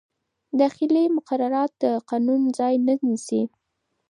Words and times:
داخلي 0.59 1.03
مقررات 1.17 1.71
د 1.83 1.83
قانون 2.09 2.41
ځای 2.57 2.73
نه 2.85 2.93
نیسي. 3.07 3.41